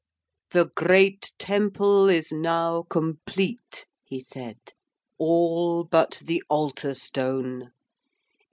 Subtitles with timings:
[0.49, 4.57] 'The great temple is now complete,' he said,
[5.19, 7.69] 'all but the altar stone.